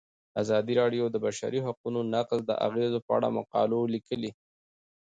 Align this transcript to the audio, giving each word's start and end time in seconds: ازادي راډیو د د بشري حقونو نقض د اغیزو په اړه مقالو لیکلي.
ازادي 0.41 0.73
راډیو 0.81 1.05
د 1.09 1.11
د 1.13 1.17
بشري 1.25 1.59
حقونو 1.67 1.99
نقض 2.13 2.39
د 2.45 2.51
اغیزو 2.67 2.99
په 3.05 3.11
اړه 3.17 3.27
مقالو 3.37 3.79
لیکلي. 3.93 4.31